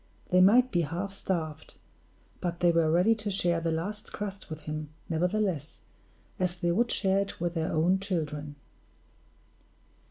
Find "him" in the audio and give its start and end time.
4.61-4.89